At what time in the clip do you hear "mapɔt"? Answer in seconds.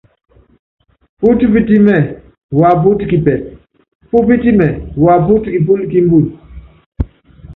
2.59-2.99